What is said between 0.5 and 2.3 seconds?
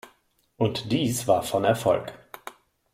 Und dies war von Erfolg.